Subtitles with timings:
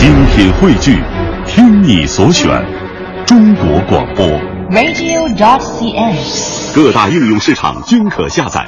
[0.00, 0.98] 精品汇聚，
[1.46, 2.48] 听你所选，
[3.26, 4.26] 中国广播。
[4.70, 6.74] radio.dot.cn，。
[6.74, 8.66] 各大应用市场均可下载。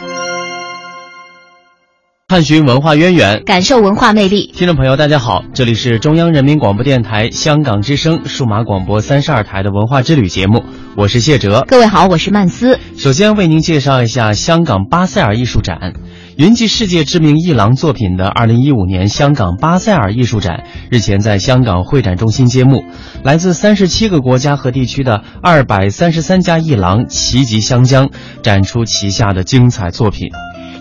[2.29, 4.53] 探寻文化渊源，感受文化魅力。
[4.54, 10.62] 听众朋友，大家好，这里是中央人民广播电台香港之声数码广播三十二台的文化之旅节目，
[10.96, 11.64] 我是谢哲。
[11.67, 12.78] 各位好，我是曼斯。
[12.99, 15.94] 首先为您介绍一下香港巴塞尔艺术展。
[16.37, 22.84] 云集世界知名艺廊作品的二零一五年香港巴塞尔艺术展日前在香港会展中心揭幕，
[23.23, 28.09] 来自三十七个国家和地区的二百三十三家艺廊齐集香江，
[28.43, 30.30] 展出旗下的精彩作品。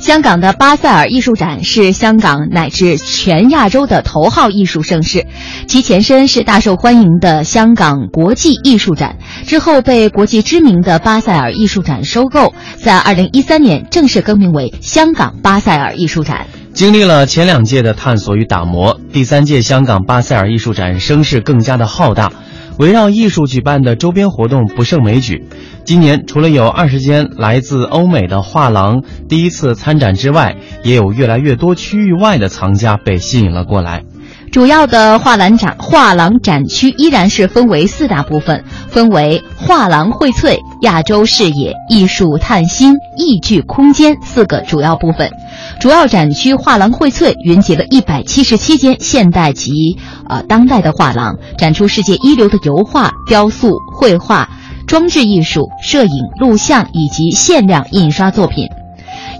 [0.02, 5.28] 香港的巴塞尔艺术展是香港乃至全亚洲的头号艺术盛事，
[5.68, 16.48] 其前身是大受欢迎的香港国际艺术展，之后被国际知名的巴塞尔艺术展收购，在2013年正式更名为香港巴塞尔艺术展。
[16.74, 22.32] 经历了前两届的探索与打磨，第三届香港巴塞尔艺术展声势更加的浩大。
[22.78, 25.44] 围绕艺术举办的周边活动不胜枚举。
[25.84, 34.04] 今年除了有二十间来自欧美的画廊第一次参展之外，也有越来越多区域外的藏家被吸引了过来。
[34.52, 45.32] 主要的画廊展画廊展区依然是分为四大部分，分为画廊荟萃、亚洲视野、艺术探新、艺剧空间四个主要部分。
[45.80, 54.50] 主要展区画廊荟萃云集了一百七十七间现代及呃当代的画廊，展出世界一流的油画、雕塑、绘画、
[54.86, 58.68] 装置艺术、摄影、录像以及限量印刷作品。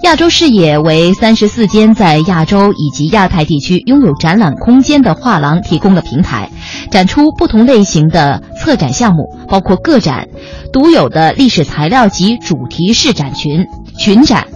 [0.02, 6.50] 亚洲视野为三十四间在亚洲以及亚太地区拥有展览空间的画廊提供了平台，
[6.90, 10.26] 展出不同类型的策展项目，包括个展、
[10.72, 13.64] 独有的历史材料及主题式展群、
[13.96, 14.48] 群展。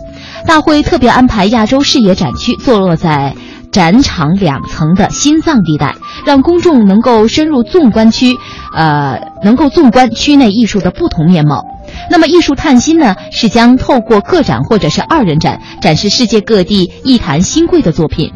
[0.47, 3.35] 大会特别安排亚洲视野展区坐落在
[3.71, 5.95] 展场两层的心脏地带，
[6.27, 8.37] 让公众能够深入纵观区，
[8.75, 11.65] 呃，能够纵观区内艺术的不同面貌。
[12.11, 18.33] 那么艺术探新呢，是将透过个展或者是二人展展示世界各地艺坛新贵的作品。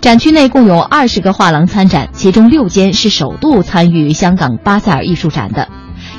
[0.00, 5.68] 展区内共有二十个画廊参展，其中六间是首度参与香港巴塞尔艺术展的。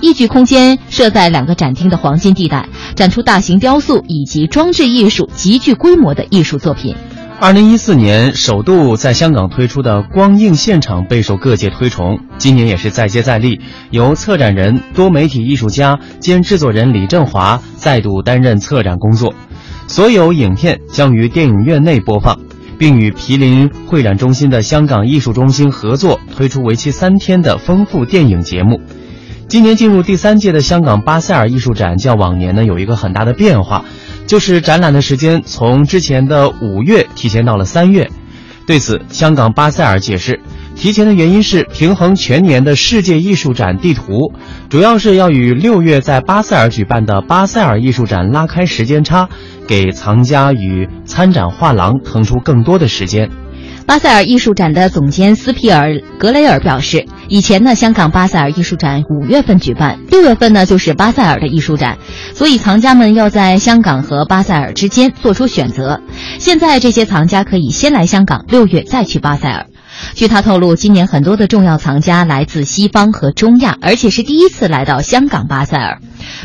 [0.02, 6.96] 艺剧空间设在两个展厅的黄金地带，展出大型雕塑以及装置艺术极具规模的艺术作品。
[7.44, 13.60] 二零一四年首度在香港推出的光映现场备受各界推崇，今年也是再接再厉，
[13.92, 19.34] 由策展人、多媒体艺术家兼制作人李振华再度担任策展工作。
[19.88, 22.40] 所有影片将于电影院内播放，
[22.78, 28.80] 并与毗邻会展中心的香港艺术中心合作推出为期三天的丰富电影节目。
[29.50, 33.84] 今年进入第三届的香港巴塞尔艺术展，较往年呢有一个很大的变化。
[34.26, 38.10] 就是展览的时间从之前的五月提前到了三月，
[38.66, 40.40] 对此，香港巴塞尔解释，
[40.76, 44.34] 提前的原因是平衡全年的世界艺术展地图，
[44.70, 49.30] 主要是要与六月在巴塞尔举办的巴塞尔艺术展拉开时间差，
[49.68, 53.30] 给藏家与参展画廊腾出更多的时间。
[53.86, 61.98] 巴塞尔艺术展的总监斯皮尔格雷尔表示，以前呢，香港巴塞尔艺术展五月份举办，六月份呢就是巴塞尔的艺术展，
[62.34, 66.02] 所以藏家们要在香港和巴塞尔之间做出选择。
[66.40, 69.68] 现在这些藏家可以先来香港，六月再去巴塞尔。
[70.16, 76.00] 据他透露，今年很多的重要藏家来自西方和中亚，而且是第一次来到香港巴塞尔。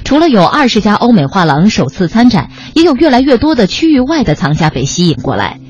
[0.05, 5.61] 除了有二十家欧美画廊首次参展，也有越来越多的区域外的藏家被吸引过来。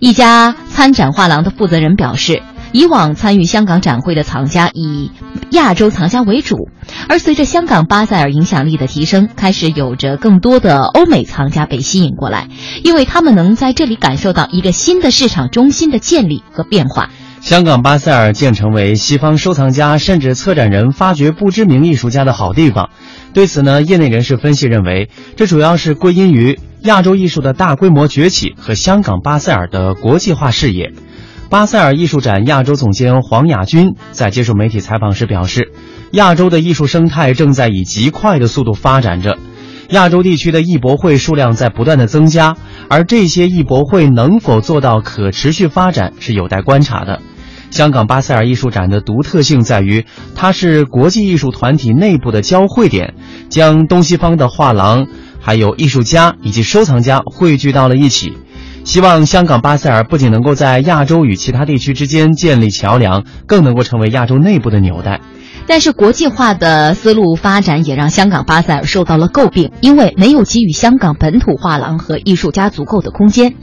[0.00, 2.42] 一家参展画廊的负责人表示，
[2.72, 5.10] 以往参与香港展会的藏家以
[5.50, 6.68] 亚洲藏家为主，
[7.08, 12.48] 而随着香港巴塞尔影响力的提升，开始有着更多的欧美藏家被吸引过来，
[12.84, 17.10] 因为他们能在这里感受到一个新的市场中心的建立和变化。
[17.40, 22.90] 香港巴塞尔渐成为西方收藏家甚至策展人发掘不知名艺术家的好地方。
[23.32, 30.92] 对此呢，业内人士分析认为，这主要是归因于亚洲艺术的大规模崛起和香港巴塞尔的国际化视野。
[31.50, 35.72] 巴塞尔艺术展亚洲总监黄雅君在接受媒体采访时表示，
[36.12, 39.38] 亚洲的艺术生态正在以极快的速度发展着，
[39.88, 42.56] 亚洲地区的艺博会数量在不断的增加，
[42.88, 47.20] 而这些艺博会能否做到可持续发展是有待观察的。
[47.70, 53.14] 香港巴塞尔艺术展的独特性在于，它是国际艺术团体内部的交汇点，
[53.50, 55.06] 将东西方的画廊、
[55.40, 58.36] 还有艺术家以及收藏家汇聚到了一起。
[58.84, 65.20] 希望香港巴塞尔不仅能够在亚洲与其他地区之间建立桥梁，更能够成为亚洲内部的纽带。
[65.68, 73.54] 但是国际化的思路发展也让香港巴塞尔受到了诟病，因为没有给予香港本土画廊和艺术家足够的空间。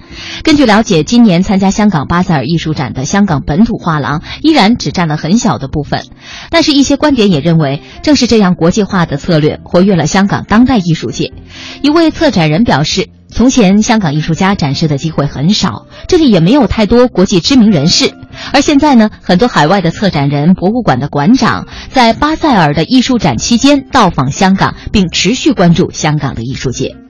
[0.43, 6.05] 根据了解，今年参加香港巴塞尔艺术展的香港本土画廊依然只占了很小的部分。
[6.51, 11.33] 但是，一些观点也认为，正是这样国际化的策略活跃了香港当代艺术界。
[11.81, 13.09] 一位策展人表示。
[13.27, 18.13] 从前，香港艺术家展示的机会很少，这里也没有太多国际知名人士。
[18.53, 27.04] 而现在呢，很多海外的策展人、博物馆的馆长在巴塞尔的艺术展期间到访香港，并持续关注香港的艺术界。